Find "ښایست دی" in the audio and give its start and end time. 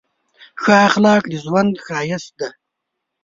1.85-2.49